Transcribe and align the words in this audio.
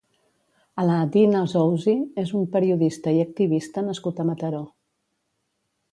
Alaaddine 0.83 1.37
Azzouzi 1.41 1.95
és 2.23 2.33
un 2.41 2.49
periodista 2.57 3.15
i 3.19 3.21
activista 3.27 3.87
nascut 3.91 4.23
a 4.25 4.29
Mataró. 4.31 4.67